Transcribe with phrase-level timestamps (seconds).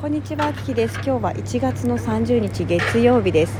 [0.00, 0.94] こんにちは、キキです。
[1.04, 3.52] 今日は1月の30日月曜日です。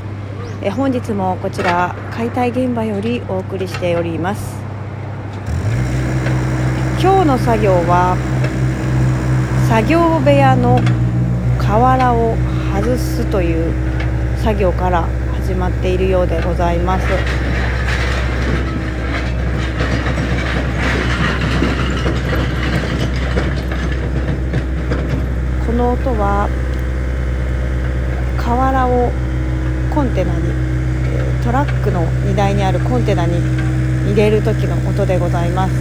[0.63, 4.55] え本日もこちら解体現場よりお送りしております。
[6.99, 8.17] 今日の作業は
[9.69, 10.79] 作業部屋の
[11.59, 12.35] 瓦を
[12.73, 13.71] 外すという
[14.43, 15.03] 作業から
[15.43, 17.50] 始まっているようでございます。
[26.03, 26.49] この音は
[28.37, 29.11] 瓦を
[29.93, 33.37] コンテナにトラックの荷台にあるコンテナに
[34.09, 35.73] 入れる時の音でございます。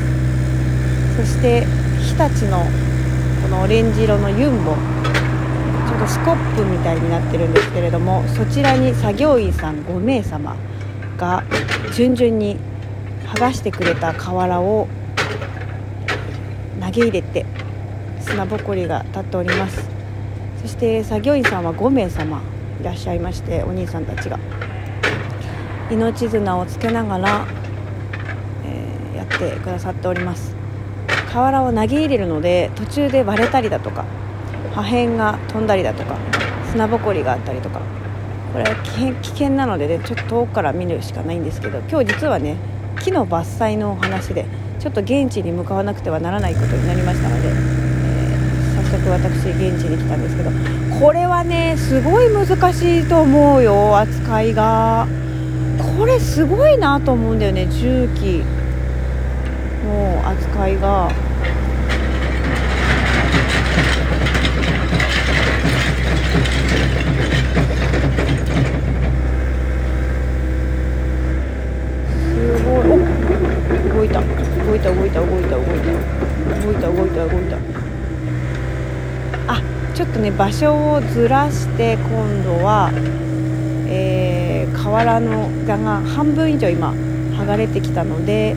[1.16, 1.64] そして
[1.98, 2.64] 日立の
[3.42, 4.74] このオレンジ色のユンボ。
[5.88, 10.56] ちょっとスコップみたいになってるんですけれどもそちらに作業員さん5名様
[11.16, 11.42] が
[11.94, 12.58] 順々に
[13.26, 14.86] 剥がしてくれた瓦を
[16.80, 17.44] 投げ入れて
[18.20, 19.99] 砂ぼこりが立っております。
[20.60, 22.42] そして作業員さんは5名様
[22.80, 24.38] いらっしゃいましてお兄さんたちが。
[25.90, 27.46] 命綱をつけながら、
[28.64, 30.54] えーやってくださっております。
[31.32, 34.04] 瓦を投げ入れるので途中で割れたりだとか
[34.74, 36.16] 破片が飛んだりだとか
[36.70, 37.80] 砂ぼこりがあったりとか
[38.52, 42.56] これは危険危険なのでねちょっと遠くから見るしかないんですけど今日実はね
[43.00, 44.46] 木の伐採のお話で
[44.80, 47.89] ちょっと現地に向かわなくてはならないことになりましたので、
[48.92, 50.50] 私現地に来たんですけど
[50.98, 55.06] これはねすごい難しいと思うよ扱いが。
[55.98, 58.42] これすごいなと思うんだよね重機
[59.84, 61.10] の扱いが。
[72.18, 72.84] すごい。
[72.84, 74.20] お動いた。
[74.20, 75.92] 動いた動いた動いた動いた。
[76.64, 77.89] 動いた動いた動いた。
[79.50, 79.62] あ
[79.94, 82.90] ちょっとね場所をずらして今度は、
[83.88, 88.54] えー、瓦の画が半分以上今剥がれてきたので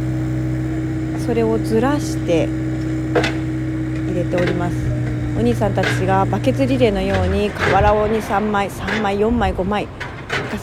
[1.26, 4.94] それをずらして入れております。
[5.36, 9.88] お兄さんたちがバケツリレーのように瓦を23枚3枚4枚5枚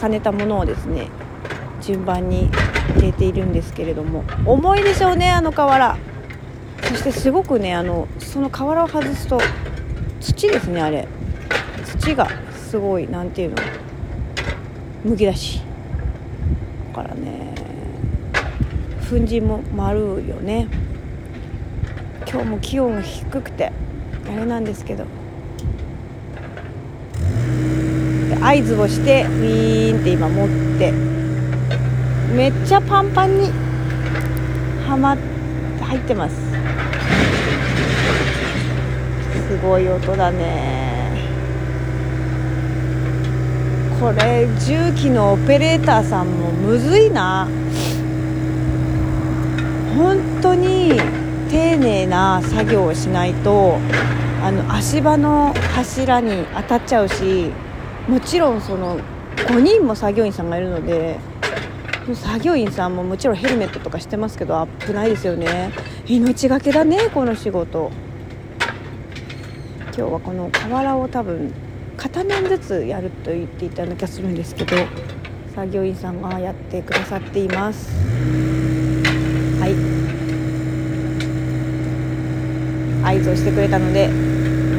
[0.01, 1.09] 重ねたものをですね
[1.81, 2.49] 順番に
[2.95, 5.97] 入れているんですけれども重いでしょうねあの瓦
[6.83, 9.41] そしてすごくねあのその瓦を外すと
[10.21, 11.07] 土ですねあれ。
[11.99, 13.55] 土がすごいなんていうの。
[15.03, 15.61] むき出し。
[16.93, 17.55] だからね
[19.09, 20.67] 粉塵も丸いよね。
[22.31, 23.71] 今日も気温が低くて
[24.25, 25.05] あれなんですけど。
[28.41, 30.49] 合図をしてウィーンって今持っ
[30.79, 30.91] て
[32.33, 33.51] めっちゃパンパンに
[34.87, 35.17] はまっ
[35.81, 36.50] 入ってます。
[39.31, 41.21] すごい音だね。
[43.99, 47.47] これ重機のオペレーターさんもむずいな。
[49.95, 50.99] 本当に
[51.49, 53.77] 丁寧な作業をしないと
[54.41, 57.51] あの足場の柱に当たっちゃうし
[58.07, 58.99] もちろんその
[59.35, 61.19] 5人も作業員さんがいるので
[62.15, 65.71] 作業員さんももちろんヘルメットとかしてますけど危ないですよね。
[66.07, 67.91] 命がけだねこの仕事。
[69.93, 71.51] 今日はこの瓦を多分
[71.97, 74.77] 片面ずつやると言っていたような気がするんですけど
[75.53, 77.91] 作業員さんがやってくださっています。
[79.59, 79.75] はい。
[83.03, 84.13] 合図をしてくれたのでも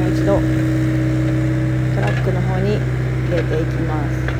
[0.07, 0.37] う一度
[1.93, 2.77] トラックの方に
[3.29, 4.33] 入れていきます。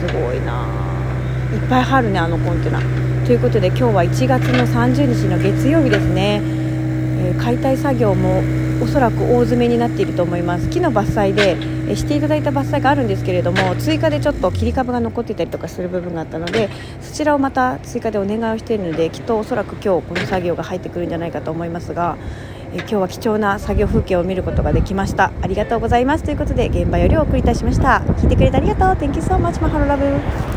[0.00, 0.66] すごいな
[1.52, 2.80] いっぱい入るねあのコンテナ。
[3.28, 8.42] ということで今日は1月の30日の月曜日ですね、えー解体作業も
[8.82, 10.70] おそらく大詰めになっていると思います。
[10.70, 11.58] 木の伐採で、
[11.90, 16.70] えしていただいた伐採があるんですけれども追加でちょっと切り株が残っていたりとかする部分があったので
[17.02, 22.16] そちらをまた追加でお願いをしているのできっとおそらく今日この作業が入ってくるんじゃないかと思いますが、
[22.72, 25.32] え今日は貴重な作業風景を見ることができました。
[25.42, 26.24] ありがとうございます。
[26.24, 28.02] ということで現場よりお送りいたしました。
[28.16, 28.88] 聞いてくれてありがとう。
[28.88, 29.60] Thank you so much.
[29.60, 30.47] マハロラブ